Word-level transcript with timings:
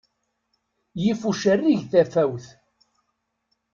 Yif 1.03 1.21
ucerrig 1.29 1.81
tafawet. 1.91 2.47